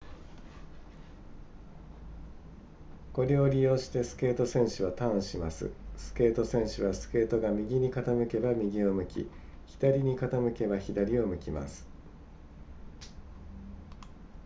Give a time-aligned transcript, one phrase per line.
[3.13, 9.29] これを利用してスケート選手はターンしますスケート選手はスケートが右に傾けば右を向き
[9.67, 11.85] 左に傾けば左を向きます